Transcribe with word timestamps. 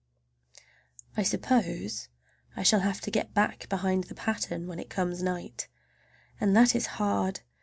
I 1.15 1.21
suppose 1.21 2.09
I 2.55 2.63
shall 2.63 2.79
have 2.79 3.01
to 3.01 3.11
get 3.11 3.35
back 3.35 3.69
behind 3.69 4.05
the 4.05 4.15
pattern 4.15 4.65
when 4.65 4.79
it 4.79 4.89
comes 4.89 5.21
night, 5.21 5.67
and 6.39 6.55
that 6.57 6.73
is 6.75 6.87
hard! 6.97 7.41